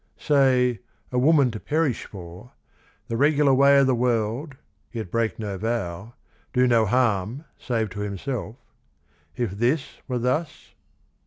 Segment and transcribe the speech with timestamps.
[0.17, 0.79] say,
[1.11, 2.53] a woman to perish for,
[3.07, 4.55] The regular way o' the world,
[4.91, 6.15] yet break no vow,
[6.53, 8.55] Do no harm save to himself,—
[9.37, 10.73] if this were thus?